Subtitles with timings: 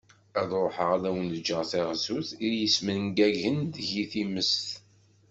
[0.39, 4.67] Ad ruḥeγ ad awen-ğğeγ taγzut i yesmengagen deg-i timest.